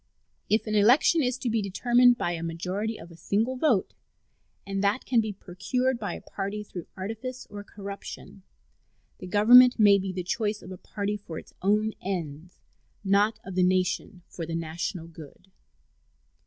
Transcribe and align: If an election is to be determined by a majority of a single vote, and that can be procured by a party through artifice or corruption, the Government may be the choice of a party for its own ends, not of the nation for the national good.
If 0.49 0.65
an 0.65 0.73
election 0.73 1.21
is 1.21 1.37
to 1.37 1.47
be 1.47 1.61
determined 1.61 2.17
by 2.17 2.31
a 2.31 2.41
majority 2.41 2.99
of 2.99 3.11
a 3.11 3.15
single 3.15 3.55
vote, 3.55 3.93
and 4.65 4.83
that 4.83 5.05
can 5.05 5.21
be 5.21 5.31
procured 5.31 5.99
by 5.99 6.15
a 6.15 6.21
party 6.21 6.63
through 6.63 6.87
artifice 6.97 7.45
or 7.51 7.63
corruption, 7.63 8.41
the 9.19 9.27
Government 9.27 9.77
may 9.77 9.99
be 9.99 10.11
the 10.11 10.23
choice 10.23 10.63
of 10.63 10.71
a 10.71 10.77
party 10.79 11.17
for 11.17 11.37
its 11.37 11.53
own 11.61 11.93
ends, 12.01 12.59
not 13.03 13.39
of 13.45 13.53
the 13.53 13.61
nation 13.61 14.23
for 14.27 14.43
the 14.43 14.55
national 14.55 15.05
good. 15.07 15.51